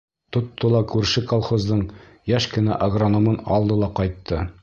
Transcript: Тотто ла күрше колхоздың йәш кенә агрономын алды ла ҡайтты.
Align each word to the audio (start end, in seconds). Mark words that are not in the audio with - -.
Тотто 0.35 0.69
ла 0.75 0.79
күрше 0.93 1.21
колхоздың 1.33 1.83
йәш 2.33 2.49
кенә 2.55 2.81
агрономын 2.87 3.39
алды 3.59 3.81
ла 3.85 3.93
ҡайтты. 4.01 4.45